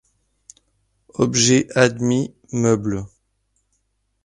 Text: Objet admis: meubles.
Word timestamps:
Objet 1.13 1.67
admis: 1.75 2.31
meubles. 2.51 3.05